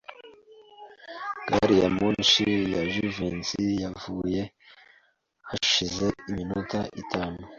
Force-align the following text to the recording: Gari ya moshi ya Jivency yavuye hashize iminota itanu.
Gari 1.49 1.75
ya 1.81 1.89
moshi 1.99 2.49
ya 2.73 2.81
Jivency 2.91 3.65
yavuye 3.83 4.41
hashize 5.47 6.07
iminota 6.31 6.79
itanu. 7.01 7.41